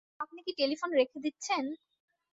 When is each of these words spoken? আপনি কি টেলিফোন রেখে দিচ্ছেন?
আপনি 0.19 0.39
কি 0.45 0.51
টেলিফোন 0.59 0.89
রেখে 0.93 1.17
দিচ্ছেন? 1.25 1.63